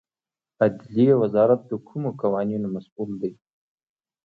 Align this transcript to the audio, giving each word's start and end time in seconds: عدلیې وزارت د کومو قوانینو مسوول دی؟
عدلیې 0.63 1.13
وزارت 1.23 1.61
د 1.69 1.71
کومو 1.87 2.09
قوانینو 2.21 2.67
مسوول 2.75 3.11
دی؟ 3.21 3.31